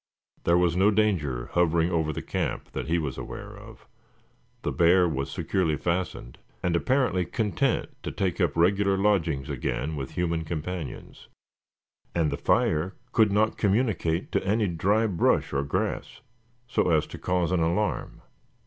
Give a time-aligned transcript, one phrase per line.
[0.45, 3.85] There was no danger hovering over the camp that he was aware of;
[4.63, 10.13] the bear was securely fastened, and apparently content to take up regular lodgings again with
[10.13, 11.27] human companions;
[12.15, 16.21] and the fire could not communicate to any dry brush or grass,
[16.67, 18.23] so as to cause an alarm.